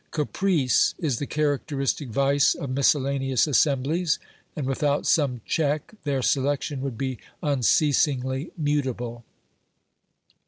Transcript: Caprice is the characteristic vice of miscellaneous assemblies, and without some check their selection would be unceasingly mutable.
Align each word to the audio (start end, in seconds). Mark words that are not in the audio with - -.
Caprice 0.09 0.95
is 0.97 1.19
the 1.19 1.27
characteristic 1.27 2.09
vice 2.09 2.55
of 2.55 2.71
miscellaneous 2.71 3.45
assemblies, 3.45 4.17
and 4.55 4.65
without 4.65 5.05
some 5.05 5.41
check 5.45 5.93
their 6.05 6.23
selection 6.23 6.81
would 6.81 6.97
be 6.97 7.19
unceasingly 7.43 8.49
mutable. 8.57 9.23